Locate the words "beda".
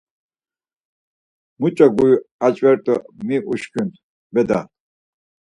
4.33-4.59